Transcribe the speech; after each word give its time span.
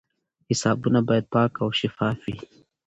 حسابونه 0.49 0.99
باید 1.07 1.25
پاک 1.33 1.51
او 1.63 1.69
شفاف 1.79 2.19
وي. 2.25 2.37